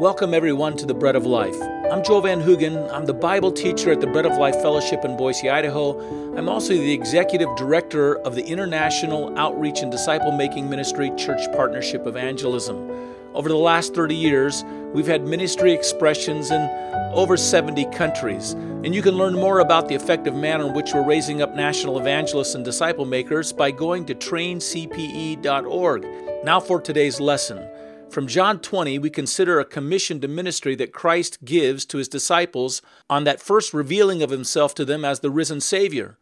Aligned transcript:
Welcome, 0.00 0.32
everyone, 0.32 0.78
to 0.78 0.86
the 0.86 0.94
Bread 0.94 1.14
of 1.14 1.26
Life. 1.26 1.60
I'm 1.92 2.02
Joel 2.02 2.22
Van 2.22 2.40
Hoogen. 2.40 2.90
I'm 2.90 3.04
the 3.04 3.12
Bible 3.12 3.52
teacher 3.52 3.92
at 3.92 4.00
the 4.00 4.06
Bread 4.06 4.24
of 4.24 4.38
Life 4.38 4.54
Fellowship 4.62 5.04
in 5.04 5.14
Boise, 5.14 5.50
Idaho. 5.50 6.38
I'm 6.38 6.48
also 6.48 6.72
the 6.72 6.90
executive 6.90 7.54
director 7.54 8.16
of 8.20 8.34
the 8.34 8.42
International 8.42 9.38
Outreach 9.38 9.80
and 9.82 9.92
Disciple 9.92 10.32
Making 10.32 10.70
Ministry 10.70 11.12
Church 11.18 11.42
Partnership 11.52 12.06
Evangelism. 12.06 12.90
Over 13.34 13.50
the 13.50 13.56
last 13.56 13.94
30 13.94 14.14
years, 14.14 14.64
we've 14.94 15.06
had 15.06 15.26
ministry 15.26 15.70
expressions 15.70 16.50
in 16.50 16.62
over 17.12 17.36
70 17.36 17.84
countries. 17.90 18.52
And 18.52 18.94
you 18.94 19.02
can 19.02 19.18
learn 19.18 19.34
more 19.34 19.58
about 19.58 19.88
the 19.88 19.96
effective 19.96 20.34
manner 20.34 20.66
in 20.66 20.72
which 20.72 20.94
we're 20.94 21.04
raising 21.04 21.42
up 21.42 21.54
national 21.54 21.98
evangelists 21.98 22.54
and 22.54 22.64
disciple 22.64 23.04
makers 23.04 23.52
by 23.52 23.70
going 23.70 24.06
to 24.06 24.14
traincpe.org. 24.14 26.06
Now 26.42 26.58
for 26.58 26.80
today's 26.80 27.20
lesson. 27.20 27.69
From 28.10 28.26
John 28.26 28.58
20, 28.58 28.98
we 28.98 29.08
consider 29.08 29.60
a 29.60 29.64
commission 29.64 30.20
to 30.20 30.26
ministry 30.26 30.74
that 30.74 30.92
Christ 30.92 31.44
gives 31.44 31.84
to 31.86 31.98
his 31.98 32.08
disciples 32.08 32.82
on 33.08 33.22
that 33.22 33.40
first 33.40 33.72
revealing 33.72 34.20
of 34.20 34.30
himself 34.30 34.74
to 34.74 34.84
them 34.84 35.04
as 35.04 35.20
the 35.20 35.30
risen 35.30 35.60
Savior. 35.60 36.18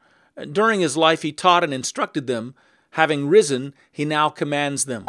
During 0.53 0.81
his 0.81 0.98
life, 0.98 1.23
he 1.23 1.33
taught 1.33 1.65
and 1.65 1.73
instructed 1.73 2.27
them. 2.27 2.55
Having 2.91 3.29
risen, 3.29 3.73
he 3.91 4.05
now 4.05 4.29
commands 4.29 4.85
them. 4.85 5.07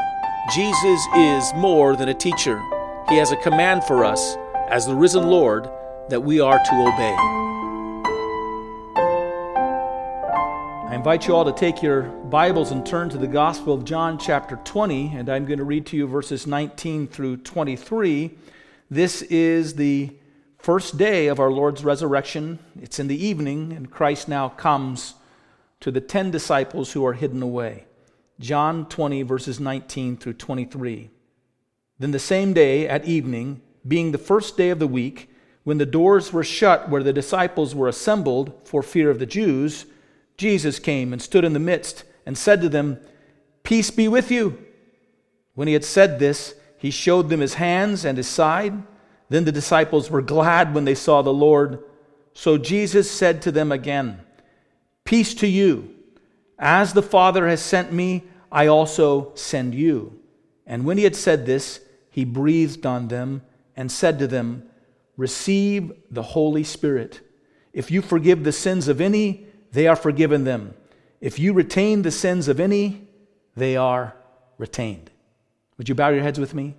Jesus 0.53 1.05
is 1.17 1.53
more 1.53 1.97
than 1.97 2.07
a 2.07 2.13
teacher, 2.13 2.61
he 3.09 3.17
has 3.17 3.33
a 3.33 3.37
command 3.37 3.83
for 3.83 4.05
us 4.05 4.37
as 4.69 4.85
the 4.85 4.95
risen 4.95 5.27
Lord 5.27 5.69
that 6.07 6.21
we 6.21 6.39
are 6.39 6.59
to 6.59 6.93
obey. 6.93 7.48
I 10.89 10.95
invite 10.95 11.27
you 11.27 11.35
all 11.35 11.45
to 11.45 11.51
take 11.51 11.83
your 11.83 12.01
Bibles 12.01 12.71
and 12.71 12.83
turn 12.83 13.09
to 13.09 13.19
the 13.19 13.27
Gospel 13.27 13.75
of 13.75 13.85
John, 13.85 14.17
chapter 14.17 14.55
20, 14.55 15.13
and 15.15 15.29
I'm 15.29 15.45
going 15.45 15.59
to 15.59 15.63
read 15.63 15.85
to 15.85 15.95
you 15.95 16.07
verses 16.07 16.47
19 16.47 17.05
through 17.05 17.37
23. 17.37 18.31
This 18.89 19.21
is 19.21 19.75
the 19.75 20.09
first 20.57 20.97
day 20.97 21.27
of 21.27 21.39
our 21.39 21.51
Lord's 21.51 21.83
resurrection. 21.83 22.57
It's 22.81 22.97
in 22.97 23.07
the 23.07 23.23
evening, 23.23 23.71
and 23.71 23.91
Christ 23.91 24.27
now 24.27 24.49
comes 24.49 25.13
to 25.81 25.91
the 25.91 26.01
ten 26.01 26.31
disciples 26.31 26.93
who 26.93 27.05
are 27.05 27.13
hidden 27.13 27.43
away. 27.43 27.85
John 28.39 28.89
20, 28.89 29.21
verses 29.21 29.59
19 29.59 30.17
through 30.17 30.33
23. 30.33 31.11
Then 31.99 32.09
the 32.09 32.17
same 32.17 32.51
day 32.51 32.87
at 32.87 33.05
evening, 33.05 33.61
being 33.87 34.11
the 34.11 34.17
first 34.17 34.57
day 34.57 34.71
of 34.71 34.79
the 34.79 34.87
week, 34.87 35.29
when 35.63 35.77
the 35.77 35.85
doors 35.85 36.33
were 36.33 36.43
shut 36.43 36.89
where 36.89 37.03
the 37.03 37.13
disciples 37.13 37.75
were 37.75 37.87
assembled 37.87 38.59
for 38.63 38.81
fear 38.81 39.11
of 39.11 39.19
the 39.19 39.27
Jews, 39.27 39.85
Jesus 40.39 40.79
came 40.79 41.11
and 41.11 41.21
stood 41.21 41.43
in 41.43 41.51
the 41.51 41.59
midst 41.59 42.05
and 42.25 42.37
said 42.37 42.61
to 42.61 42.69
them, 42.69 42.97
Peace 43.63 43.91
be 43.91 44.07
with 44.07 44.31
you. 44.31 44.57
When 45.53 45.67
he 45.67 45.73
had 45.73 45.83
said 45.83 46.17
this, 46.17 46.55
he 46.77 46.91
showed 46.91 47.27
them 47.27 47.41
his 47.41 47.55
hands 47.55 48.05
and 48.05 48.17
his 48.17 48.29
side. 48.29 48.81
Then 49.27 49.43
the 49.43 49.51
disciples 49.51 50.09
were 50.09 50.21
glad 50.21 50.73
when 50.73 50.85
they 50.85 50.95
saw 50.95 51.21
the 51.21 51.33
Lord. 51.33 51.83
So 52.33 52.57
Jesus 52.57 53.11
said 53.11 53.41
to 53.41 53.51
them 53.51 53.69
again, 53.69 54.21
Peace 55.03 55.33
to 55.35 55.47
you. 55.47 55.93
As 56.57 56.93
the 56.93 57.03
Father 57.03 57.45
has 57.49 57.61
sent 57.61 57.91
me, 57.91 58.23
I 58.49 58.67
also 58.67 59.33
send 59.35 59.75
you. 59.75 60.21
And 60.65 60.85
when 60.85 60.97
he 60.97 61.03
had 61.03 61.17
said 61.17 61.45
this, 61.45 61.81
he 62.09 62.23
breathed 62.23 62.85
on 62.85 63.09
them 63.09 63.41
and 63.75 63.91
said 63.91 64.19
to 64.19 64.27
them, 64.27 64.69
Receive 65.17 65.91
the 66.09 66.23
Holy 66.23 66.63
Spirit. 66.63 67.19
If 67.73 67.91
you 67.91 68.01
forgive 68.01 68.45
the 68.45 68.53
sins 68.53 68.87
of 68.87 69.01
any, 69.01 69.48
they 69.71 69.87
are 69.87 69.95
forgiven 69.95 70.43
them. 70.43 70.73
If 71.21 71.39
you 71.39 71.53
retain 71.53 72.01
the 72.01 72.11
sins 72.11 72.47
of 72.47 72.59
any, 72.59 73.07
they 73.55 73.75
are 73.75 74.15
retained. 74.57 75.11
Would 75.77 75.89
you 75.89 75.95
bow 75.95 76.09
your 76.09 76.23
heads 76.23 76.39
with 76.39 76.53
me? 76.53 76.75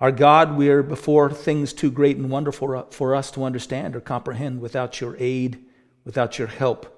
Our 0.00 0.12
God, 0.12 0.56
we 0.56 0.70
are 0.70 0.82
before 0.82 1.30
things 1.30 1.72
too 1.72 1.90
great 1.90 2.16
and 2.16 2.30
wonderful 2.30 2.86
for 2.90 3.14
us 3.14 3.30
to 3.32 3.44
understand 3.44 3.94
or 3.94 4.00
comprehend 4.00 4.60
without 4.60 5.00
your 5.00 5.14
aid, 5.18 5.62
without 6.04 6.38
your 6.38 6.48
help. 6.48 6.96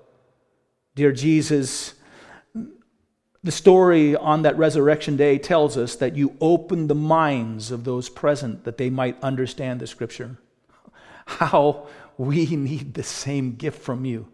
Dear 0.95 1.11
Jesus, 1.11 1.95
the 3.43 3.51
story 3.51 4.15
on 4.15 4.43
that 4.43 4.57
resurrection 4.57 5.17
day 5.17 5.37
tells 5.37 5.77
us 5.77 5.97
that 5.97 6.15
you 6.15 6.37
opened 6.41 6.89
the 6.89 6.95
minds 6.95 7.73
of 7.73 7.83
those 7.83 8.09
present 8.09 8.65
that 8.65 8.79
they 8.79 8.89
might 8.89 9.21
understand 9.23 9.81
the 9.81 9.87
scripture. 9.89 10.37
How 11.27 11.89
we 12.23 12.57
need 12.57 12.95
the 12.95 13.03
same 13.03 13.57
gift 13.57 13.83
from 13.83 14.05
you. 14.05 14.29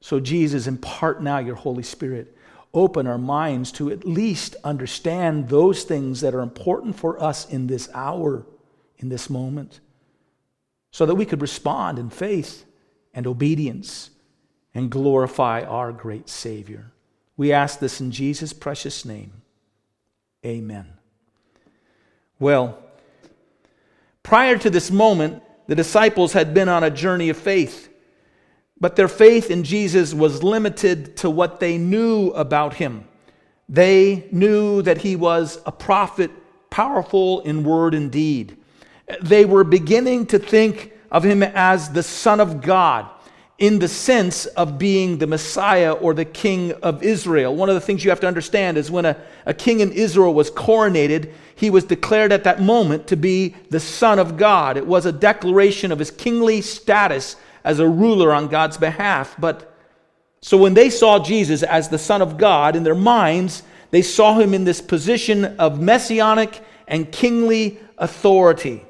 So, 0.00 0.18
Jesus, 0.18 0.66
impart 0.66 1.22
now 1.22 1.38
your 1.38 1.54
Holy 1.54 1.82
Spirit. 1.82 2.36
Open 2.74 3.06
our 3.06 3.18
minds 3.18 3.70
to 3.72 3.90
at 3.90 4.04
least 4.04 4.56
understand 4.64 5.48
those 5.48 5.84
things 5.84 6.22
that 6.22 6.34
are 6.34 6.40
important 6.40 6.96
for 6.96 7.22
us 7.22 7.48
in 7.48 7.66
this 7.66 7.88
hour, 7.94 8.46
in 8.98 9.10
this 9.10 9.28
moment, 9.28 9.80
so 10.90 11.06
that 11.06 11.14
we 11.14 11.26
could 11.26 11.42
respond 11.42 11.98
in 11.98 12.08
faith 12.10 12.64
and 13.14 13.26
obedience 13.26 14.10
and 14.74 14.90
glorify 14.90 15.62
our 15.62 15.92
great 15.92 16.28
Savior. 16.28 16.92
We 17.36 17.52
ask 17.52 17.78
this 17.78 18.00
in 18.00 18.10
Jesus' 18.10 18.52
precious 18.52 19.04
name. 19.04 19.42
Amen. 20.44 20.86
Well, 22.38 22.78
prior 24.22 24.56
to 24.58 24.70
this 24.70 24.90
moment, 24.90 25.42
the 25.72 25.76
disciples 25.76 26.34
had 26.34 26.52
been 26.52 26.68
on 26.68 26.84
a 26.84 26.90
journey 26.90 27.30
of 27.30 27.36
faith, 27.38 27.88
but 28.78 28.94
their 28.94 29.08
faith 29.08 29.50
in 29.50 29.64
Jesus 29.64 30.12
was 30.12 30.42
limited 30.42 31.16
to 31.16 31.30
what 31.30 31.60
they 31.60 31.78
knew 31.78 32.28
about 32.32 32.74
him. 32.74 33.08
They 33.70 34.28
knew 34.30 34.82
that 34.82 34.98
he 34.98 35.16
was 35.16 35.62
a 35.64 35.72
prophet, 35.72 36.30
powerful 36.68 37.40
in 37.40 37.64
word 37.64 37.94
and 37.94 38.12
deed. 38.12 38.58
They 39.22 39.46
were 39.46 39.64
beginning 39.64 40.26
to 40.26 40.38
think 40.38 40.92
of 41.10 41.24
him 41.24 41.42
as 41.42 41.88
the 41.88 42.02
Son 42.02 42.38
of 42.38 42.60
God 42.60 43.08
in 43.56 43.78
the 43.78 43.88
sense 43.88 44.44
of 44.44 44.76
being 44.76 45.16
the 45.16 45.26
Messiah 45.26 45.92
or 45.92 46.12
the 46.12 46.26
King 46.26 46.72
of 46.82 47.02
Israel. 47.02 47.56
One 47.56 47.70
of 47.70 47.76
the 47.76 47.80
things 47.80 48.04
you 48.04 48.10
have 48.10 48.20
to 48.20 48.28
understand 48.28 48.76
is 48.76 48.90
when 48.90 49.06
a, 49.06 49.16
a 49.46 49.54
king 49.54 49.80
in 49.80 49.90
Israel 49.92 50.34
was 50.34 50.50
coronated, 50.50 51.32
he 51.62 51.70
was 51.70 51.84
declared 51.84 52.32
at 52.32 52.42
that 52.42 52.60
moment 52.60 53.06
to 53.06 53.16
be 53.16 53.54
the 53.70 53.78
Son 53.78 54.18
of 54.18 54.36
God. 54.36 54.76
It 54.76 54.84
was 54.84 55.06
a 55.06 55.12
declaration 55.12 55.92
of 55.92 56.00
his 56.00 56.10
kingly 56.10 56.60
status 56.60 57.36
as 57.62 57.78
a 57.78 57.88
ruler 57.88 58.32
on 58.32 58.48
God's 58.48 58.76
behalf. 58.76 59.36
But 59.38 59.72
so 60.40 60.56
when 60.56 60.74
they 60.74 60.90
saw 60.90 61.20
Jesus 61.20 61.62
as 61.62 61.88
the 61.88 61.98
Son 61.98 62.20
of 62.20 62.36
God 62.36 62.74
in 62.74 62.82
their 62.82 62.96
minds, 62.96 63.62
they 63.92 64.02
saw 64.02 64.40
him 64.40 64.54
in 64.54 64.64
this 64.64 64.80
position 64.80 65.44
of 65.44 65.80
messianic 65.80 66.60
and 66.88 67.12
kingly 67.12 67.78
authority. 67.96 68.84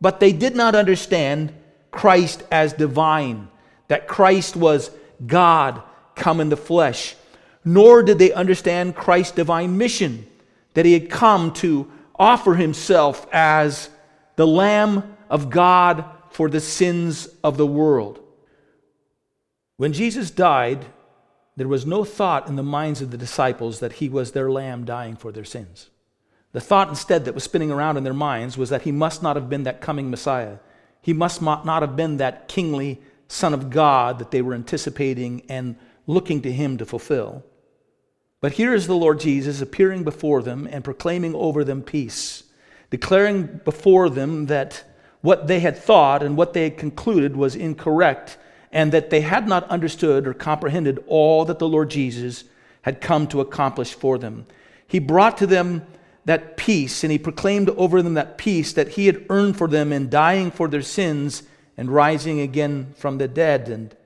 But 0.00 0.20
they 0.20 0.30
did 0.30 0.54
not 0.54 0.76
understand 0.76 1.52
Christ 1.90 2.44
as 2.52 2.72
divine, 2.72 3.48
that 3.88 4.06
Christ 4.06 4.54
was 4.54 4.92
God 5.26 5.82
come 6.14 6.40
in 6.40 6.50
the 6.50 6.56
flesh. 6.56 7.16
Nor 7.64 8.04
did 8.04 8.20
they 8.20 8.32
understand 8.32 8.94
Christ's 8.94 9.32
divine 9.32 9.76
mission, 9.76 10.24
that 10.74 10.86
he 10.86 10.92
had 10.92 11.10
come 11.10 11.52
to 11.54 11.90
offer 12.18 12.54
himself 12.54 13.26
as 13.32 13.90
the 14.36 14.46
Lamb 14.46 15.16
of 15.28 15.50
God 15.50 16.04
for 16.30 16.48
the 16.48 16.60
sins 16.60 17.26
of 17.42 17.56
the 17.56 17.66
world. 17.66 18.20
When 19.76 19.92
Jesus 19.92 20.30
died, 20.30 20.86
there 21.56 21.68
was 21.68 21.86
no 21.86 22.04
thought 22.04 22.48
in 22.48 22.56
the 22.56 22.62
minds 22.62 23.00
of 23.00 23.10
the 23.10 23.18
disciples 23.18 23.80
that 23.80 23.94
he 23.94 24.08
was 24.08 24.32
their 24.32 24.50
lamb 24.50 24.84
dying 24.84 25.16
for 25.16 25.32
their 25.32 25.44
sins. 25.44 25.90
The 26.52 26.60
thought 26.60 26.88
instead 26.88 27.24
that 27.24 27.34
was 27.34 27.44
spinning 27.44 27.70
around 27.70 27.96
in 27.96 28.04
their 28.04 28.14
minds 28.14 28.56
was 28.56 28.70
that 28.70 28.82
he 28.82 28.92
must 28.92 29.22
not 29.22 29.36
have 29.36 29.48
been 29.48 29.64
that 29.64 29.80
coming 29.80 30.10
Messiah. 30.10 30.58
He 31.02 31.12
must 31.12 31.40
not 31.42 31.82
have 31.82 31.96
been 31.96 32.18
that 32.18 32.48
kingly 32.48 33.00
Son 33.28 33.52
of 33.52 33.70
God 33.70 34.18
that 34.18 34.30
they 34.30 34.42
were 34.42 34.54
anticipating 34.54 35.42
and 35.48 35.76
looking 36.06 36.42
to 36.42 36.52
him 36.52 36.78
to 36.78 36.86
fulfill. 36.86 37.44
But 38.40 38.52
here 38.52 38.74
is 38.74 38.86
the 38.86 38.94
Lord 38.94 39.20
Jesus 39.20 39.60
appearing 39.60 40.04
before 40.04 40.42
them 40.42 40.68
and 40.70 40.84
proclaiming 40.84 41.34
over 41.34 41.64
them 41.64 41.82
peace, 41.82 42.44
declaring 42.90 43.60
before 43.64 44.10
them 44.10 44.46
that 44.46 44.84
what 45.22 45.46
they 45.46 45.60
had 45.60 45.76
thought 45.76 46.22
and 46.22 46.36
what 46.36 46.52
they 46.52 46.64
had 46.64 46.76
concluded 46.76 47.36
was 47.36 47.56
incorrect, 47.56 48.36
and 48.70 48.92
that 48.92 49.10
they 49.10 49.22
had 49.22 49.48
not 49.48 49.68
understood 49.70 50.26
or 50.26 50.34
comprehended 50.34 51.02
all 51.06 51.44
that 51.46 51.58
the 51.58 51.68
Lord 51.68 51.90
Jesus 51.90 52.44
had 52.82 53.00
come 53.00 53.26
to 53.28 53.40
accomplish 53.40 53.94
for 53.94 54.18
them. 54.18 54.46
He 54.86 54.98
brought 54.98 55.38
to 55.38 55.46
them 55.46 55.86
that 56.26 56.56
peace, 56.56 57.02
and 57.02 57.10
he 57.10 57.18
proclaimed 57.18 57.70
over 57.70 58.02
them 58.02 58.14
that 58.14 58.36
peace 58.36 58.72
that 58.74 58.90
he 58.90 59.06
had 59.06 59.24
earned 59.30 59.56
for 59.56 59.66
them 59.66 59.92
in 59.92 60.10
dying 60.10 60.50
for 60.50 60.68
their 60.68 60.82
sins 60.82 61.42
and 61.76 61.90
rising 61.90 62.40
again 62.40 62.92
from 62.96 63.18
the 63.18 63.28
dead. 63.28 63.68
And 63.68 63.96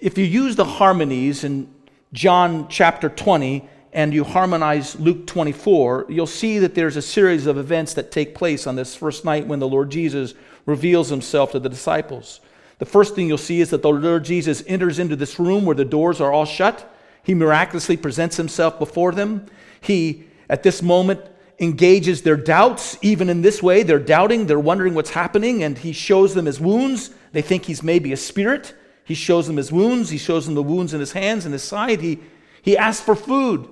if 0.00 0.18
you 0.18 0.24
use 0.24 0.56
the 0.56 0.64
harmonies 0.64 1.44
and 1.44 1.72
John 2.12 2.68
chapter 2.68 3.08
20 3.08 3.68
and 3.92 4.12
you 4.12 4.24
harmonize 4.24 4.98
Luke 5.00 5.26
24, 5.26 6.06
you'll 6.08 6.26
see 6.26 6.58
that 6.58 6.74
there's 6.74 6.96
a 6.96 7.02
series 7.02 7.46
of 7.46 7.58
events 7.58 7.94
that 7.94 8.12
take 8.12 8.34
place 8.34 8.66
on 8.66 8.76
this 8.76 8.94
first 8.94 9.24
night 9.24 9.46
when 9.46 9.60
the 9.60 9.68
Lord 9.68 9.90
Jesus 9.90 10.34
reveals 10.66 11.08
himself 11.08 11.52
to 11.52 11.58
the 11.58 11.68
disciples. 11.68 12.40
The 12.78 12.86
first 12.86 13.14
thing 13.14 13.28
you'll 13.28 13.38
see 13.38 13.60
is 13.60 13.70
that 13.70 13.82
the 13.82 13.90
Lord 13.90 14.24
Jesus 14.24 14.62
enters 14.66 14.98
into 14.98 15.16
this 15.16 15.38
room 15.38 15.64
where 15.64 15.74
the 15.74 15.84
doors 15.84 16.20
are 16.20 16.32
all 16.32 16.44
shut. 16.44 16.94
He 17.22 17.34
miraculously 17.34 17.96
presents 17.96 18.36
himself 18.36 18.78
before 18.78 19.12
them. 19.12 19.46
He, 19.80 20.24
at 20.48 20.62
this 20.62 20.80
moment, 20.82 21.20
engages 21.58 22.22
their 22.22 22.36
doubts, 22.36 22.96
even 23.02 23.28
in 23.28 23.42
this 23.42 23.62
way. 23.62 23.82
They're 23.82 23.98
doubting, 23.98 24.46
they're 24.46 24.60
wondering 24.60 24.94
what's 24.94 25.10
happening, 25.10 25.64
and 25.64 25.76
he 25.76 25.92
shows 25.92 26.34
them 26.34 26.46
his 26.46 26.60
wounds. 26.60 27.10
They 27.32 27.42
think 27.42 27.64
he's 27.64 27.82
maybe 27.82 28.12
a 28.12 28.16
spirit. 28.16 28.74
He 29.08 29.14
shows 29.14 29.46
them 29.46 29.56
his 29.56 29.72
wounds. 29.72 30.10
He 30.10 30.18
shows 30.18 30.44
them 30.44 30.54
the 30.54 30.62
wounds 30.62 30.92
in 30.92 31.00
his 31.00 31.12
hands 31.12 31.46
and 31.46 31.54
his 31.54 31.62
side. 31.62 32.02
He, 32.02 32.20
he 32.60 32.76
asks 32.76 33.02
for 33.02 33.16
food, 33.16 33.66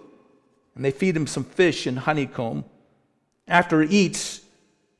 and 0.75 0.83
they 0.83 0.91
feed 0.91 1.15
him 1.15 1.27
some 1.27 1.45
fish 1.45 1.87
and 1.87 1.99
honeycomb. 1.99 2.65
After 3.47 3.83
he 3.83 3.99
eats, 3.99 4.41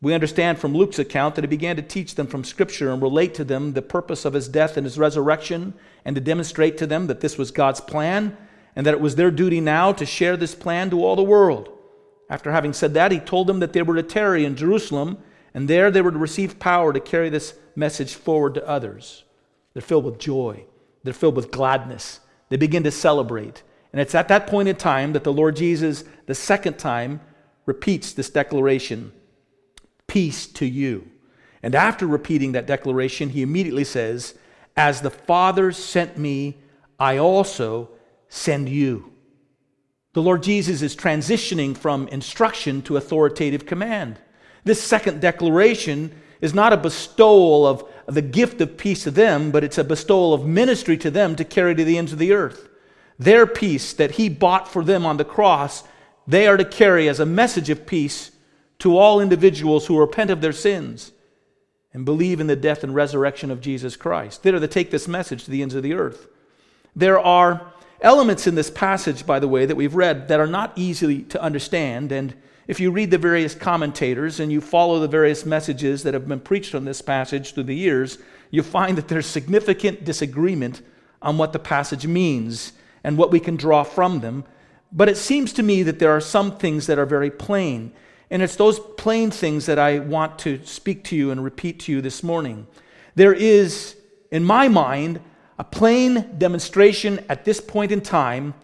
we 0.03 0.13
understand 0.13 0.59
from 0.59 0.75
Luke's 0.75 0.99
account 0.99 1.37
that 1.37 1.45
he 1.45 1.49
began 1.49 1.77
to 1.77 1.83
teach 1.83 2.17
them 2.17 2.27
from 2.27 2.45
Scripture 2.45 2.93
and 2.93 3.01
relate 3.01 3.33
to 3.37 3.45
them 3.45 3.73
the 3.73 3.81
purpose 3.81 4.27
of 4.27 4.35
his 4.35 4.47
death 4.47 4.77
and 4.77 4.85
his 4.85 4.99
resurrection, 4.99 5.73
and 6.05 6.15
to 6.15 6.21
demonstrate 6.21 6.77
to 6.77 6.87
them 6.87 7.07
that 7.07 7.21
this 7.21 7.39
was 7.39 7.51
God's 7.51 7.81
plan, 7.81 8.37
and 8.77 8.85
that 8.85 8.93
it 8.93 9.01
was 9.01 9.17
their 9.17 9.31
duty 9.31 9.63
now 9.63 9.91
to 9.95 10.05
share 10.05 10.37
this 10.37 10.55
plan 10.55 10.91
to 10.91 11.03
all 11.03 11.17
the 11.17 11.23
world. 11.23 11.71
After 12.29 12.53
having 12.53 12.75
said 12.75 12.93
that, 12.93 13.11
he 13.11 13.21
told 13.21 13.47
them 13.47 13.61
that 13.61 13.73
they 13.73 13.81
were 13.81 13.95
to 13.95 14.03
tarry 14.03 14.45
in 14.45 14.55
Jerusalem, 14.55 15.17
and 15.55 15.67
there 15.67 15.91
they 15.91 16.03
were 16.03 16.13
to 16.13 16.19
receive 16.19 16.59
power 16.59 16.93
to 16.93 17.01
carry 17.01 17.31
this 17.31 17.55
message 17.75 18.13
forward 18.13 18.53
to 18.53 18.69
others. 18.69 19.25
They're 19.77 19.83
filled 19.83 20.07
with 20.07 20.19
joy, 20.19 20.65
they're 21.05 21.13
filled 21.13 21.37
with 21.37 21.51
gladness. 21.51 22.21
They 22.49 22.57
begin 22.57 22.83
to 22.85 22.91
celebrate. 22.91 23.63
And 23.93 24.01
it's 24.01 24.15
at 24.15 24.29
that 24.29 24.47
point 24.47 24.69
in 24.69 24.77
time 24.77 25.13
that 25.13 25.23
the 25.23 25.35
Lord 25.35 25.55
Jesus, 25.55 26.03
the 26.25 26.35
second 26.35 26.79
time, 26.79 27.21
repeats 27.67 28.15
this 28.15 28.31
declaration 28.31 29.13
Peace 30.07 30.47
to 30.47 30.65
you. 30.65 31.11
And 31.63 31.75
after 31.75 32.07
repeating 32.07 32.53
that 32.53 32.67
declaration, 32.67 33.29
he 33.29 33.43
immediately 33.43 33.85
says, 33.85 34.39
As 34.79 35.03
the 35.03 35.11
Father 35.11 35.73
sent 35.73 36.17
me, 36.17 36.57
I 36.99 37.19
also 37.19 37.91
send 38.31 38.71
you. 38.71 39.13
The 40.15 40.23
Lord 40.23 40.43
Jesus 40.43 40.81
is 40.81 40.97
transitioning 40.97 41.77
from 41.77 42.09
instruction 42.09 42.81
to 42.83 42.97
authoritative 42.97 43.67
command. 43.67 44.21
This 44.65 44.83
second 44.83 45.21
declaration 45.21 46.19
is 46.41 46.55
not 46.55 46.73
a 46.73 46.79
bestowal 46.79 47.67
of 47.67 47.85
the 48.07 48.23
gift 48.23 48.61
of 48.61 48.77
peace 48.77 49.05
to 49.05 49.11
them, 49.11 49.51
but 49.51 49.65
it's 49.65 49.79
a 49.79 49.85
bestowal 49.85 50.33
of 50.33 50.47
ministry 50.47 50.97
to 50.99 51.11
them 51.11 51.37
to 51.37 51.45
carry 51.45 51.75
to 51.75 51.85
the 51.85 51.99
ends 51.99 52.13
of 52.13 52.19
the 52.19 52.33
earth. 52.33 52.69
Their 53.19 53.47
peace 53.47 53.93
that 53.95 54.13
He 54.13 54.29
bought 54.29 54.69
for 54.69 54.85
them 54.85 55.05
on 55.05 55.17
the 55.17 55.25
cross, 55.25 55.85
they 56.27 56.47
are 56.47 56.57
to 56.57 56.65
carry 56.65 57.09
as 57.09 57.21
a 57.21 57.27
message 57.27 57.71
of 57.71 57.87
peace 57.87 58.31
to 58.79 58.97
all 58.97 59.21
individuals 59.21 59.87
who 59.87 59.99
repent 59.99 60.31
of 60.31 60.41
their 60.41 60.53
sins 60.53 61.13
and 61.93 62.05
believe 62.05 62.41
in 62.41 62.47
the 62.47 62.57
death 62.57 62.85
and 62.85 62.95
resurrection 62.95 63.51
of 63.51 63.61
Jesus 63.61 63.97
Christ. 63.97 64.43
They 64.43 64.51
are 64.51 64.61
to 64.61 64.69
take 64.69 64.91
this 64.91 65.09
message 65.09 65.45
to 65.45 65.51
the 65.51 65.63
ends 65.63 65.75
of 65.75 65.83
the 65.83 65.95
earth. 65.95 66.29
There 66.95 67.19
are 67.19 67.73
elements 68.01 68.47
in 68.47 68.55
this 68.55 68.71
passage, 68.71 69.25
by 69.25 69.41
the 69.41 69.49
way, 69.49 69.65
that 69.65 69.77
we've 69.77 69.95
read 69.95 70.29
that 70.29 70.41
are 70.41 70.47
not 70.47 70.73
easy 70.77 71.23
to 71.23 71.41
understand. 71.41 72.13
And 72.13 72.35
if 72.67 72.81
you 72.81 72.91
read 72.91 73.11
the 73.11 73.19
various 73.19 73.55
commentators 73.55 74.41
and 74.41 74.51
you 74.51 74.61
follow 74.61 74.99
the 74.99 75.09
various 75.09 75.47
messages 75.47 76.03
that 76.03 76.15
have 76.15 76.27
been 76.27 76.41
preached 76.41 76.75
on 76.75 76.85
this 76.85 77.01
passage 77.01 77.55
through 77.55 77.65
the 77.65 77.77
years, 77.77 78.19
you 78.51 78.63
find 78.63 78.99
that 78.99 79.09
there's 79.09 79.27
significant 79.27 80.05
disagreement 80.05 80.83
on 81.23 81.39
what 81.39 81.53
the 81.53 81.59
passage 81.59 82.07
means 82.07 82.73
and 83.05 83.17
what 83.17 83.31
we 83.31 83.39
can 83.39 83.57
draw 83.57 83.85
from 83.85 84.21
them. 84.21 84.45
But 84.93 85.09
it 85.09 85.17
seems 85.17 85.53
to 85.55 85.63
me 85.63 85.83
that 85.85 85.99
there 85.99 86.11
are 86.11 86.21
some 86.21 86.59
things 86.59 86.87
that 86.87 86.99
are 86.99 87.07
very 87.07 87.31
plain. 87.31 87.93
And 88.31 88.43
it's 88.43 88.57
those 88.57 88.81
plain 88.97 89.31
things 89.31 89.67
that 89.67 89.79
I 89.79 90.01
want 90.01 90.39
to 90.41 90.65
speak 90.65 91.05
to 91.05 91.17
you 91.17 91.31
and 91.31 91.45
repeat 91.45 91.81
to 91.81 91.93
you 91.93 92.01
this 92.01 92.23
morning. 92.23 92.67
There 93.15 93.33
is, 93.33 93.97
in 94.33 94.45
my 94.45 94.69
mind, 94.69 95.21
a 95.59 95.65
plain 95.65 96.35
demonstration 96.37 97.25
at 97.29 97.45
this 97.45 97.61
point 97.61 97.93
in 97.93 98.01
time 98.01 98.55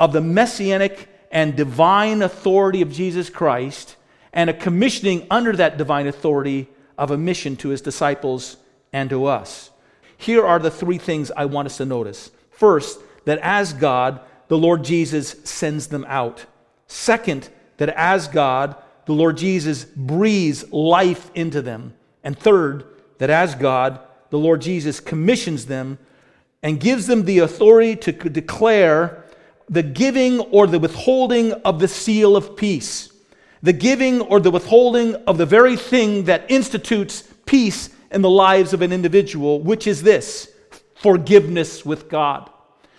of 0.00 0.12
the 0.12 0.20
messianic 0.20 1.08
and 1.34 1.56
divine 1.56 2.22
authority 2.22 2.80
of 2.80 2.92
Jesus 2.92 3.28
Christ 3.28 3.96
and 4.32 4.48
a 4.48 4.54
commissioning 4.54 5.26
under 5.30 5.54
that 5.56 5.76
divine 5.76 6.06
authority 6.06 6.68
of 6.96 7.10
a 7.10 7.18
mission 7.18 7.56
to 7.56 7.70
his 7.70 7.82
disciples 7.82 8.56
and 8.92 9.10
to 9.10 9.26
us. 9.26 9.70
Here 10.16 10.46
are 10.46 10.60
the 10.60 10.70
three 10.70 10.96
things 10.96 11.32
I 11.36 11.46
want 11.46 11.66
us 11.66 11.76
to 11.78 11.84
notice. 11.84 12.30
First, 12.50 13.00
that 13.24 13.40
as 13.40 13.72
God, 13.72 14.20
the 14.46 14.56
Lord 14.56 14.84
Jesus 14.84 15.34
sends 15.42 15.88
them 15.88 16.06
out. 16.08 16.46
Second, 16.86 17.50
that 17.78 17.88
as 17.90 18.28
God, 18.28 18.76
the 19.06 19.12
Lord 19.12 19.36
Jesus 19.36 19.84
breathes 19.84 20.70
life 20.72 21.32
into 21.34 21.60
them. 21.60 21.94
And 22.22 22.38
third, 22.38 22.84
that 23.18 23.30
as 23.30 23.56
God, 23.56 23.98
the 24.30 24.38
Lord 24.38 24.62
Jesus 24.62 25.00
commissions 25.00 25.66
them 25.66 25.98
and 26.62 26.78
gives 26.80 27.08
them 27.08 27.24
the 27.24 27.40
authority 27.40 27.96
to 27.96 28.12
declare 28.12 29.23
the 29.68 29.82
giving 29.82 30.40
or 30.40 30.66
the 30.66 30.78
withholding 30.78 31.52
of 31.52 31.78
the 31.78 31.88
seal 31.88 32.36
of 32.36 32.56
peace. 32.56 33.12
The 33.62 33.72
giving 33.72 34.20
or 34.20 34.40
the 34.40 34.50
withholding 34.50 35.14
of 35.26 35.38
the 35.38 35.46
very 35.46 35.76
thing 35.76 36.24
that 36.24 36.50
institutes 36.50 37.24
peace 37.46 37.90
in 38.10 38.22
the 38.22 38.30
lives 38.30 38.72
of 38.72 38.82
an 38.82 38.92
individual, 38.92 39.60
which 39.60 39.86
is 39.86 40.02
this 40.02 40.50
forgiveness 40.94 41.84
with 41.84 42.08
God. 42.08 42.50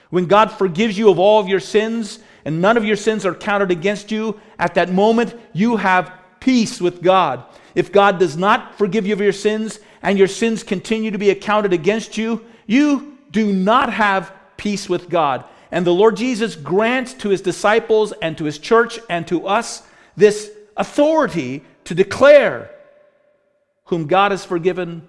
When 0.10 0.26
God 0.26 0.52
forgives 0.52 0.98
you 0.98 1.10
of 1.10 1.20
all 1.20 1.40
of 1.40 1.48
your 1.48 1.60
sins 1.60 2.20
and 2.46 2.62
none 2.62 2.78
of 2.78 2.86
your 2.86 2.96
sins 2.96 3.26
are 3.26 3.34
counted 3.34 3.72
against 3.72 4.12
you, 4.12 4.40
at 4.60 4.76
that 4.76 4.92
moment 4.92 5.36
you 5.54 5.78
have 5.78 6.14
peace 6.40 6.80
with 6.80 7.02
God. 7.02 7.44
If 7.74 7.92
God 7.92 8.20
does 8.20 8.38
not 8.38 8.78
forgive 8.78 9.06
you 9.06 9.14
of 9.14 9.22
your 9.22 9.34
sins 9.34 9.80
and 10.02 10.18
your 10.18 10.28
sins 10.28 10.64
continue 10.64 11.12
to 11.12 11.18
be 11.18 11.32
accounted 11.32 11.74
against 11.74 12.18
you, 12.18 12.46
you 12.68 13.18
do 13.32 13.52
not 13.52 13.92
have 13.92 14.32
peace 14.58 14.88
with 14.88 15.10
God. 15.10 15.44
And 15.72 15.86
the 15.86 15.94
Lord 15.94 16.18
Jesus 16.18 16.56
grants 16.56 17.14
to 17.16 17.30
his 17.30 17.42
disciples 17.42 18.14
and 18.22 18.38
to 18.38 18.46
his 18.46 18.60
church 18.60 19.00
and 19.10 19.28
to 19.28 19.48
us 19.48 19.84
this 20.16 20.52
authority 20.78 21.64
to 21.86 21.96
declare 21.96 22.72
whom 23.86 24.08
God 24.08 24.32
has 24.32 24.46
forgiven 24.46 25.08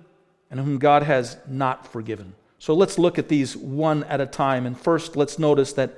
and 0.50 0.60
whom 0.60 0.78
God 0.78 1.02
has 1.02 1.36
not 1.48 1.86
forgiven. 1.86 2.34
So 2.58 2.74
let's 2.74 2.98
look 2.98 3.18
at 3.18 3.28
these 3.28 3.56
one 3.56 4.04
at 4.04 4.20
a 4.20 4.26
time. 4.26 4.66
And 4.66 4.78
first, 4.78 5.16
let's 5.16 5.38
notice 5.38 5.72
that 5.74 5.94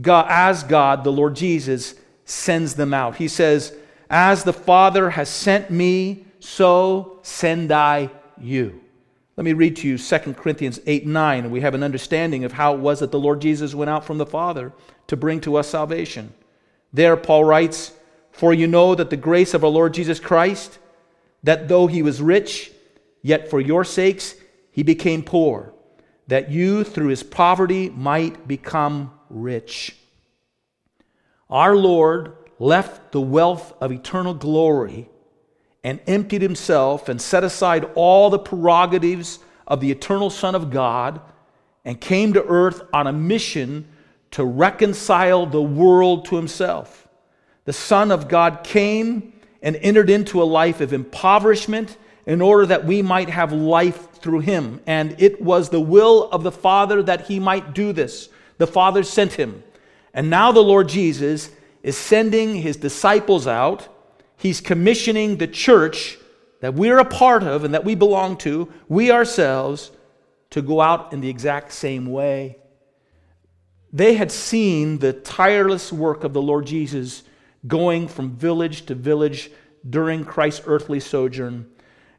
God, 0.00 0.26
as 0.28 0.62
God, 0.62 1.04
the 1.04 1.12
Lord 1.12 1.36
Jesus, 1.36 1.94
sends 2.24 2.74
them 2.74 2.94
out. 2.94 3.16
He 3.16 3.28
says, 3.28 3.74
As 4.08 4.44
the 4.44 4.52
Father 4.52 5.10
has 5.10 5.28
sent 5.28 5.70
me, 5.70 6.24
so 6.40 7.18
send 7.22 7.72
I 7.72 8.10
you. 8.40 8.80
Let 9.40 9.46
me 9.46 9.52
read 9.54 9.76
to 9.76 9.88
you 9.88 9.96
2 9.96 10.34
Corinthians 10.34 10.80
8 10.84 11.06
9, 11.06 11.44
and 11.44 11.50
we 11.50 11.62
have 11.62 11.72
an 11.72 11.82
understanding 11.82 12.44
of 12.44 12.52
how 12.52 12.74
it 12.74 12.80
was 12.80 13.00
that 13.00 13.10
the 13.10 13.18
Lord 13.18 13.40
Jesus 13.40 13.74
went 13.74 13.88
out 13.88 14.04
from 14.04 14.18
the 14.18 14.26
Father 14.26 14.70
to 15.06 15.16
bring 15.16 15.40
to 15.40 15.56
us 15.56 15.66
salvation. 15.66 16.34
There, 16.92 17.16
Paul 17.16 17.46
writes, 17.46 17.92
For 18.32 18.52
you 18.52 18.66
know 18.66 18.94
that 18.94 19.08
the 19.08 19.16
grace 19.16 19.54
of 19.54 19.64
our 19.64 19.70
Lord 19.70 19.94
Jesus 19.94 20.20
Christ, 20.20 20.78
that 21.42 21.68
though 21.68 21.86
he 21.86 22.02
was 22.02 22.20
rich, 22.20 22.70
yet 23.22 23.48
for 23.48 23.62
your 23.62 23.82
sakes 23.82 24.34
he 24.72 24.82
became 24.82 25.22
poor, 25.22 25.72
that 26.26 26.50
you 26.50 26.84
through 26.84 27.08
his 27.08 27.22
poverty 27.22 27.88
might 27.88 28.46
become 28.46 29.10
rich. 29.30 29.96
Our 31.48 31.74
Lord 31.74 32.36
left 32.58 33.12
the 33.12 33.22
wealth 33.22 33.72
of 33.80 33.90
eternal 33.90 34.34
glory 34.34 35.08
and 35.82 36.00
emptied 36.06 36.42
himself 36.42 37.08
and 37.08 37.20
set 37.20 37.44
aside 37.44 37.88
all 37.94 38.30
the 38.30 38.38
prerogatives 38.38 39.38
of 39.66 39.80
the 39.80 39.90
eternal 39.90 40.30
Son 40.30 40.54
of 40.54 40.70
God 40.70 41.20
and 41.84 42.00
came 42.00 42.32
to 42.34 42.44
earth 42.44 42.82
on 42.92 43.06
a 43.06 43.12
mission 43.12 43.86
to 44.32 44.44
reconcile 44.44 45.46
the 45.46 45.62
world 45.62 46.26
to 46.26 46.36
himself. 46.36 47.08
The 47.64 47.72
Son 47.72 48.10
of 48.10 48.28
God 48.28 48.62
came 48.62 49.32
and 49.62 49.76
entered 49.76 50.10
into 50.10 50.42
a 50.42 50.44
life 50.44 50.80
of 50.80 50.92
impoverishment 50.92 51.96
in 52.26 52.40
order 52.40 52.66
that 52.66 52.84
we 52.84 53.02
might 53.02 53.28
have 53.28 53.52
life 53.52 54.12
through 54.14 54.40
him. 54.40 54.80
And 54.86 55.16
it 55.18 55.40
was 55.40 55.70
the 55.70 55.80
will 55.80 56.28
of 56.30 56.42
the 56.42 56.52
Father 56.52 57.02
that 57.02 57.26
he 57.26 57.40
might 57.40 57.74
do 57.74 57.92
this. 57.92 58.28
The 58.58 58.66
Father 58.66 59.02
sent 59.02 59.34
him. 59.34 59.62
And 60.12 60.28
now 60.28 60.52
the 60.52 60.62
Lord 60.62 60.88
Jesus 60.88 61.50
is 61.82 61.96
sending 61.96 62.56
his 62.56 62.76
disciples 62.76 63.46
out 63.46 63.88
He's 64.40 64.62
commissioning 64.62 65.36
the 65.36 65.46
church 65.46 66.16
that 66.60 66.72
we're 66.72 66.98
a 66.98 67.04
part 67.04 67.42
of 67.42 67.62
and 67.62 67.74
that 67.74 67.84
we 67.84 67.94
belong 67.94 68.38
to, 68.38 68.72
we 68.88 69.10
ourselves, 69.10 69.90
to 70.48 70.62
go 70.62 70.80
out 70.80 71.12
in 71.12 71.20
the 71.20 71.28
exact 71.28 71.72
same 71.72 72.06
way. 72.06 72.56
They 73.92 74.14
had 74.14 74.32
seen 74.32 74.96
the 74.98 75.12
tireless 75.12 75.92
work 75.92 76.24
of 76.24 76.32
the 76.32 76.40
Lord 76.40 76.64
Jesus 76.64 77.22
going 77.66 78.08
from 78.08 78.30
village 78.30 78.86
to 78.86 78.94
village 78.94 79.50
during 79.90 80.24
Christ's 80.24 80.62
earthly 80.66 81.00
sojourn. 81.00 81.70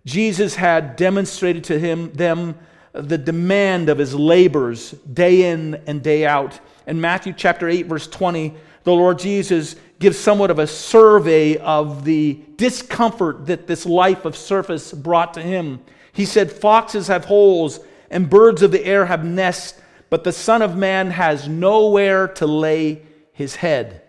Jesus 0.06 0.54
had 0.54 0.98
demonstrated 0.98 1.64
to 1.66 1.80
him 1.80 2.14
them 2.14 2.56
the 2.94 3.18
demand 3.18 3.90
of 3.90 3.98
his 3.98 4.14
labors 4.14 4.92
day 4.92 5.50
in 5.50 5.82
and 5.88 6.04
day 6.04 6.28
out. 6.28 6.60
In 6.86 7.02
Matthew 7.02 7.34
chapter 7.36 7.68
8 7.68 7.88
verse 7.88 8.06
20, 8.06 8.54
the 8.84 8.94
Lord 8.94 9.18
Jesus 9.18 9.76
gives 10.02 10.20
somewhat 10.20 10.52
of 10.52 10.60
a 10.60 10.68
survey 10.68 11.58
of 11.58 12.04
the 12.04 12.42
discomfort 12.58 13.46
that 13.46 13.68
this 13.68 13.86
life 13.86 14.26
of 14.26 14.36
surface 14.36 14.92
brought 14.92 15.34
to 15.36 15.42
him. 15.42 15.80
He 16.12 16.26
said, 16.26 16.52
Foxes 16.52 17.08
have 17.08 17.26
holes 17.26 17.80
and 18.10 18.30
birds 18.30 18.62
of 18.62 18.72
the 18.72 18.86
air 18.86 19.06
have 19.06 19.24
nests, 19.24 19.80
but 20.10 20.24
the 20.24 20.34
Son 20.34 20.62
of 20.62 20.76
Man 20.76 21.12
has 21.12 21.48
nowhere 21.48 22.28
to 22.28 22.46
lay 22.46 23.04
his 23.32 23.56
head. 23.56 24.02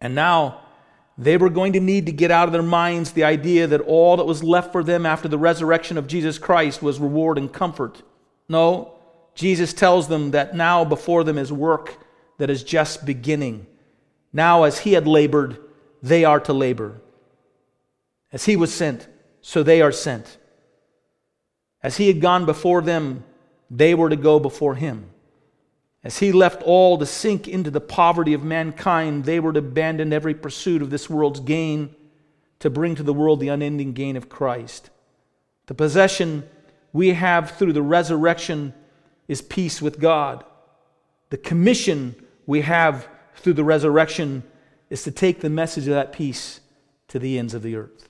And 0.00 0.14
now, 0.14 0.60
they 1.16 1.36
were 1.36 1.50
going 1.50 1.74
to 1.74 1.80
need 1.80 2.06
to 2.06 2.12
get 2.12 2.30
out 2.30 2.48
of 2.48 2.52
their 2.52 2.62
minds 2.62 3.12
the 3.12 3.24
idea 3.24 3.66
that 3.66 3.80
all 3.82 4.16
that 4.16 4.24
was 4.24 4.42
left 4.42 4.72
for 4.72 4.82
them 4.82 5.06
after 5.06 5.28
the 5.28 5.38
resurrection 5.38 5.96
of 5.96 6.06
Jesus 6.06 6.38
Christ 6.38 6.82
was 6.82 6.98
reward 6.98 7.38
and 7.38 7.52
comfort. 7.52 8.02
No, 8.48 8.94
Jesus 9.34 9.72
tells 9.72 10.08
them 10.08 10.32
that 10.32 10.56
now 10.56 10.84
before 10.84 11.24
them 11.24 11.38
is 11.38 11.52
work 11.52 11.98
that 12.38 12.50
is 12.50 12.64
just 12.64 13.06
beginning. 13.06 13.66
Now, 14.34 14.64
as 14.64 14.80
he 14.80 14.92
had 14.92 15.06
labored, 15.06 15.56
they 16.02 16.24
are 16.24 16.40
to 16.40 16.52
labor. 16.52 17.00
As 18.32 18.44
he 18.44 18.56
was 18.56 18.74
sent, 18.74 19.06
so 19.40 19.62
they 19.62 19.80
are 19.80 19.92
sent. 19.92 20.36
As 21.82 21.98
he 21.98 22.08
had 22.08 22.20
gone 22.20 22.44
before 22.44 22.82
them, 22.82 23.24
they 23.70 23.94
were 23.94 24.10
to 24.10 24.16
go 24.16 24.40
before 24.40 24.74
him. 24.74 25.08
As 26.02 26.18
he 26.18 26.32
left 26.32 26.62
all 26.62 26.98
to 26.98 27.06
sink 27.06 27.46
into 27.46 27.70
the 27.70 27.80
poverty 27.80 28.34
of 28.34 28.42
mankind, 28.42 29.24
they 29.24 29.38
were 29.38 29.52
to 29.52 29.60
abandon 29.60 30.12
every 30.12 30.34
pursuit 30.34 30.82
of 30.82 30.90
this 30.90 31.08
world's 31.08 31.40
gain 31.40 31.94
to 32.58 32.68
bring 32.68 32.96
to 32.96 33.02
the 33.02 33.14
world 33.14 33.38
the 33.38 33.48
unending 33.48 33.92
gain 33.92 34.16
of 34.16 34.28
Christ. 34.28 34.90
The 35.66 35.74
possession 35.74 36.48
we 36.92 37.14
have 37.14 37.52
through 37.52 37.72
the 37.72 37.82
resurrection 37.82 38.74
is 39.28 39.40
peace 39.40 39.80
with 39.80 40.00
God. 40.00 40.44
The 41.30 41.38
commission 41.38 42.16
we 42.46 42.62
have 42.62 43.08
through 43.36 43.54
the 43.54 43.64
resurrection 43.64 44.42
is 44.90 45.02
to 45.04 45.10
take 45.10 45.40
the 45.40 45.50
message 45.50 45.86
of 45.86 45.94
that 45.94 46.12
peace 46.12 46.60
to 47.08 47.18
the 47.18 47.38
ends 47.38 47.54
of 47.54 47.62
the 47.62 47.76
earth. 47.76 48.08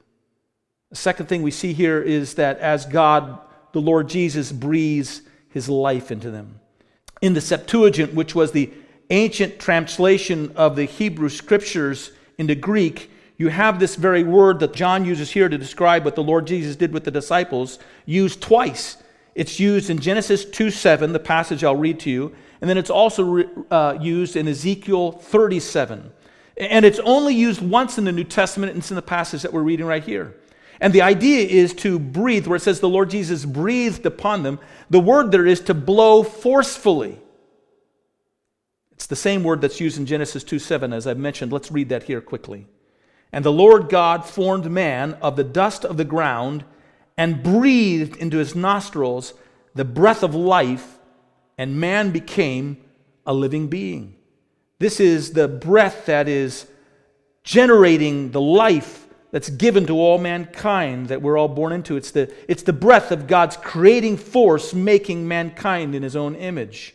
The 0.90 0.96
second 0.96 1.26
thing 1.26 1.42
we 1.42 1.50
see 1.50 1.72
here 1.72 2.00
is 2.00 2.34
that 2.34 2.58
as 2.58 2.86
God, 2.86 3.38
the 3.72 3.80
Lord 3.80 4.08
Jesus, 4.08 4.52
breathes 4.52 5.22
his 5.48 5.68
life 5.68 6.10
into 6.10 6.30
them 6.30 6.60
in 7.24 7.32
the 7.32 7.40
Septuagint, 7.40 8.12
which 8.12 8.34
was 8.34 8.52
the 8.52 8.70
ancient 9.08 9.58
translation 9.58 10.52
of 10.56 10.76
the 10.76 10.84
Hebrew 10.84 11.30
scriptures 11.30 12.12
into 12.36 12.54
Greek, 12.54 13.10
you 13.38 13.48
have 13.48 13.80
this 13.80 13.96
very 13.96 14.22
word 14.22 14.60
that 14.60 14.74
John 14.74 15.06
uses 15.06 15.30
here 15.30 15.48
to 15.48 15.56
describe 15.56 16.04
what 16.04 16.16
the 16.16 16.22
Lord 16.22 16.46
Jesus 16.46 16.76
did 16.76 16.92
with 16.92 17.04
the 17.04 17.10
disciples 17.10 17.78
used 18.04 18.42
twice. 18.42 18.98
It's 19.34 19.58
used 19.58 19.88
in 19.88 20.00
Genesis 20.00 20.44
2 20.44 20.70
7, 20.70 21.12
the 21.14 21.18
passage 21.18 21.64
I'll 21.64 21.74
read 21.74 21.98
to 22.00 22.10
you, 22.10 22.34
and 22.64 22.70
then 22.70 22.78
it's 22.78 22.88
also 22.88 23.44
uh, 23.70 23.98
used 24.00 24.36
in 24.36 24.48
Ezekiel 24.48 25.12
37. 25.12 26.10
And 26.56 26.86
it's 26.86 26.98
only 27.00 27.34
used 27.34 27.60
once 27.60 27.98
in 27.98 28.04
the 28.04 28.12
New 28.12 28.24
Testament, 28.24 28.72
and 28.72 28.78
it's 28.78 28.90
in 28.90 28.94
the 28.94 29.02
passage 29.02 29.42
that 29.42 29.52
we're 29.52 29.60
reading 29.60 29.84
right 29.84 30.02
here. 30.02 30.34
And 30.80 30.90
the 30.90 31.02
idea 31.02 31.46
is 31.46 31.74
to 31.74 31.98
breathe, 31.98 32.46
where 32.46 32.56
it 32.56 32.60
says 32.60 32.80
the 32.80 32.88
Lord 32.88 33.10
Jesus 33.10 33.44
breathed 33.44 34.06
upon 34.06 34.44
them. 34.44 34.58
The 34.88 34.98
word 34.98 35.30
there 35.30 35.44
is 35.44 35.60
to 35.60 35.74
blow 35.74 36.22
forcefully. 36.22 37.20
It's 38.92 39.08
the 39.08 39.14
same 39.14 39.44
word 39.44 39.60
that's 39.60 39.78
used 39.78 39.98
in 39.98 40.06
Genesis 40.06 40.42
2 40.42 40.58
7, 40.58 40.94
as 40.94 41.06
I've 41.06 41.18
mentioned. 41.18 41.52
Let's 41.52 41.70
read 41.70 41.90
that 41.90 42.04
here 42.04 42.22
quickly. 42.22 42.66
And 43.30 43.44
the 43.44 43.52
Lord 43.52 43.90
God 43.90 44.24
formed 44.24 44.70
man 44.70 45.18
of 45.20 45.36
the 45.36 45.44
dust 45.44 45.84
of 45.84 45.98
the 45.98 46.04
ground 46.06 46.64
and 47.18 47.42
breathed 47.42 48.16
into 48.16 48.38
his 48.38 48.54
nostrils 48.54 49.34
the 49.74 49.84
breath 49.84 50.22
of 50.22 50.34
life, 50.34 50.93
and 51.58 51.80
man 51.80 52.10
became 52.10 52.76
a 53.26 53.34
living 53.34 53.68
being. 53.68 54.16
This 54.78 55.00
is 55.00 55.32
the 55.32 55.48
breath 55.48 56.06
that 56.06 56.28
is 56.28 56.66
generating 57.42 58.30
the 58.30 58.40
life 58.40 59.06
that's 59.30 59.50
given 59.50 59.86
to 59.86 59.94
all 59.98 60.18
mankind 60.18 61.08
that 61.08 61.20
we're 61.20 61.36
all 61.36 61.48
born 61.48 61.72
into. 61.72 61.96
It's 61.96 62.12
the, 62.12 62.32
it's 62.48 62.62
the 62.62 62.72
breath 62.72 63.10
of 63.10 63.26
God's 63.26 63.56
creating 63.56 64.16
force 64.16 64.72
making 64.72 65.26
mankind 65.26 65.94
in 65.94 66.02
his 66.02 66.16
own 66.16 66.36
image. 66.36 66.94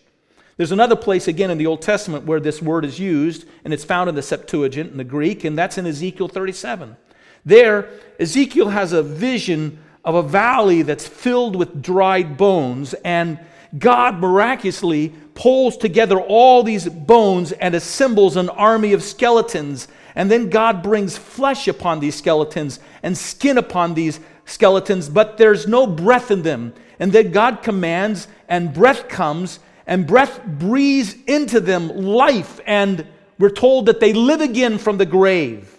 There's 0.55 0.71
another 0.71 0.95
place 0.95 1.27
again 1.27 1.51
in 1.51 1.57
the 1.57 1.67
Old 1.67 1.81
Testament 1.81 2.25
where 2.25 2.39
this 2.39 2.61
word 2.61 2.83
is 2.83 2.99
used, 2.99 3.45
and 3.63 3.73
it's 3.73 3.85
found 3.85 4.09
in 4.09 4.15
the 4.15 4.21
Septuagint 4.21 4.91
in 4.91 4.97
the 4.97 5.03
Greek, 5.03 5.43
and 5.43 5.57
that's 5.57 5.77
in 5.77 5.85
Ezekiel 5.85 6.27
37. 6.27 6.97
There, 7.45 7.89
Ezekiel 8.19 8.69
has 8.69 8.91
a 8.91 9.01
vision 9.01 9.79
of 10.03 10.15
a 10.15 10.23
valley 10.23 10.81
that's 10.81 11.07
filled 11.07 11.55
with 11.55 11.81
dried 11.81 12.37
bones, 12.37 12.93
and 13.05 13.39
God 13.77 14.19
miraculously 14.19 15.09
pulls 15.35 15.77
together 15.77 16.19
all 16.19 16.63
these 16.63 16.87
bones 16.87 17.51
and 17.51 17.75
assembles 17.75 18.35
an 18.35 18.49
army 18.49 18.93
of 18.93 19.03
skeletons 19.03 19.87
and 20.15 20.29
then 20.29 20.49
God 20.49 20.81
brings 20.83 21.17
flesh 21.17 21.67
upon 21.67 22.01
these 22.01 22.15
skeletons 22.15 22.81
and 23.03 23.17
skin 23.17 23.57
upon 23.57 23.93
these 23.93 24.19
skeletons, 24.45 25.07
but 25.07 25.37
there's 25.37 25.67
no 25.67 25.87
breath 25.87 26.31
in 26.31 26.41
them. 26.41 26.73
And 26.99 27.13
then 27.13 27.31
God 27.31 27.63
commands, 27.63 28.27
and 28.49 28.73
breath 28.73 29.07
comes, 29.07 29.59
and 29.87 30.05
breath 30.05 30.43
breathes 30.45 31.15
into 31.25 31.61
them 31.61 31.87
life. 31.87 32.59
And 32.65 33.07
we're 33.37 33.49
told 33.49 33.85
that 33.85 34.01
they 34.01 34.11
live 34.11 34.41
again 34.41 34.77
from 34.77 34.97
the 34.97 35.05
grave. 35.05 35.73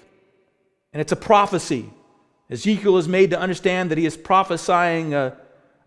And 0.95 1.03
it's 1.03 1.13
a 1.13 1.17
prophecy. 1.17 1.91
Ezekiel 2.49 2.97
is 2.97 3.07
made 3.07 3.31
to 3.31 3.39
understand 3.39 3.91
that 3.91 3.99
he 3.99 4.07
is 4.07 4.17
prophesying 4.17 5.13
a, 5.13 5.37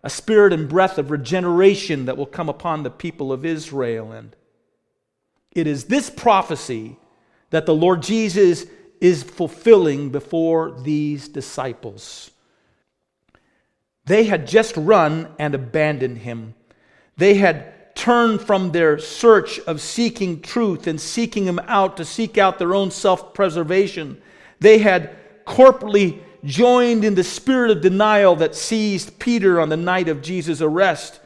a 0.04 0.10
spirit 0.10 0.52
and 0.52 0.68
breath 0.68 0.98
of 0.98 1.10
regeneration 1.10 2.04
that 2.04 2.18
will 2.18 2.26
come 2.26 2.50
upon 2.50 2.82
the 2.82 2.90
people 2.90 3.32
of 3.32 3.44
Israel. 3.44 4.12
And 4.12 4.36
it 5.50 5.66
is 5.66 5.84
this 5.84 6.10
prophecy 6.10 6.98
that 7.48 7.64
the 7.64 7.74
Lord 7.74 8.02
Jesus 8.02 8.66
is 9.00 9.22
fulfilling 9.22 10.10
before 10.10 10.78
these 10.82 11.26
disciples. 11.26 12.30
They 14.04 14.24
had 14.24 14.46
just 14.46 14.76
run 14.76 15.28
and 15.38 15.54
abandoned 15.54 16.18
him. 16.18 16.54
They 17.16 17.34
had 17.34 17.96
turned 17.96 18.42
from 18.42 18.72
their 18.72 18.98
search 18.98 19.58
of 19.60 19.80
seeking 19.80 20.42
truth 20.42 20.86
and 20.86 21.00
seeking 21.00 21.46
him 21.46 21.60
out 21.60 21.96
to 21.96 22.04
seek 22.04 22.36
out 22.36 22.58
their 22.58 22.74
own 22.74 22.90
self 22.90 23.32
preservation. 23.32 24.20
They 24.60 24.78
had 24.78 25.16
corporately 25.46 26.23
joined 26.44 27.04
in 27.04 27.14
the 27.14 27.24
spirit 27.24 27.70
of 27.70 27.80
denial 27.80 28.36
that 28.36 28.54
seized 28.54 29.18
Peter 29.18 29.60
on 29.60 29.68
the 29.68 29.76
night 29.76 30.08
of 30.08 30.22
Jesus' 30.22 30.60
arrest. 30.60 31.20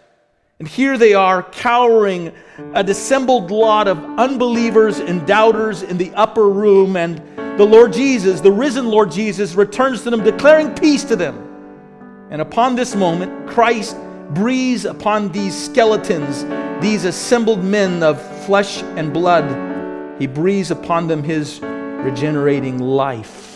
And 0.58 0.66
here 0.66 0.98
they 0.98 1.14
are 1.14 1.42
cowering, 1.42 2.32
a 2.74 2.82
dissembled 2.82 3.50
lot 3.50 3.86
of 3.86 3.98
unbelievers 4.18 4.98
and 4.98 5.26
doubters 5.26 5.82
in 5.82 5.98
the 5.98 6.12
upper 6.14 6.48
room. 6.48 6.96
And 6.96 7.18
the 7.58 7.64
Lord 7.64 7.92
Jesus, 7.92 8.40
the 8.40 8.52
risen 8.52 8.88
Lord 8.88 9.10
Jesus, 9.10 9.54
returns 9.54 10.02
to 10.02 10.10
them, 10.10 10.24
declaring 10.24 10.74
peace 10.74 11.04
to 11.04 11.16
them. 11.16 11.44
And 12.30 12.42
upon 12.42 12.74
this 12.74 12.94
moment, 12.94 13.48
Christ 13.48 13.96
breathes 14.30 14.84
upon 14.84 15.30
these 15.30 15.56
skeletons, 15.56 16.44
these 16.82 17.04
assembled 17.04 17.64
men 17.64 18.02
of 18.02 18.20
flesh 18.44 18.82
and 18.82 19.12
blood. 19.12 20.20
He 20.20 20.26
breathes 20.26 20.70
upon 20.70 21.06
them 21.06 21.22
his 21.22 21.60
regenerating 21.60 22.78
life. 22.78 23.47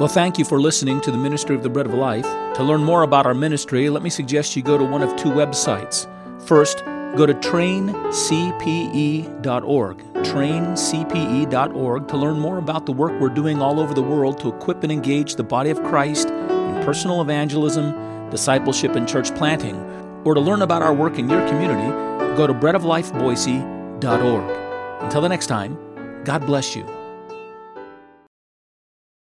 Well, 0.00 0.08
thank 0.08 0.40
you 0.40 0.44
for 0.44 0.60
listening 0.60 1.00
to 1.02 1.12
the 1.12 1.16
Ministry 1.16 1.54
of 1.54 1.62
the 1.62 1.70
Bread 1.70 1.86
of 1.86 1.94
Life. 1.94 2.24
To 2.56 2.64
learn 2.64 2.82
more 2.82 3.04
about 3.04 3.26
our 3.26 3.34
ministry, 3.34 3.88
let 3.90 4.02
me 4.02 4.10
suggest 4.10 4.56
you 4.56 4.62
go 4.62 4.76
to 4.76 4.82
one 4.82 5.04
of 5.04 5.14
two 5.14 5.28
websites. 5.28 6.08
First, 6.48 6.84
go 7.16 7.26
to 7.26 7.34
traincpe.org, 7.34 9.98
traincpe.org, 10.24 12.08
to 12.08 12.16
learn 12.16 12.40
more 12.40 12.58
about 12.58 12.86
the 12.86 12.92
work 12.92 13.20
we're 13.20 13.28
doing 13.28 13.62
all 13.62 13.78
over 13.78 13.94
the 13.94 14.02
world 14.02 14.40
to 14.40 14.48
equip 14.48 14.82
and 14.82 14.90
engage 14.90 15.36
the 15.36 15.44
body 15.44 15.70
of 15.70 15.80
Christ 15.84 16.28
in 16.28 16.82
personal 16.84 17.20
evangelism, 17.20 17.94
discipleship, 18.30 18.96
and 18.96 19.08
church 19.08 19.32
planting. 19.36 19.76
Or 20.24 20.34
to 20.34 20.40
learn 20.40 20.62
about 20.62 20.82
our 20.82 20.92
work 20.92 21.20
in 21.20 21.30
your 21.30 21.46
community, 21.46 21.88
go 22.36 22.48
to 22.48 22.54
breadoflifeboise.org. 22.54 25.04
Until 25.04 25.20
the 25.20 25.28
next 25.28 25.46
time, 25.46 25.78
God 26.24 26.44
bless 26.46 26.74
you. 26.74 27.03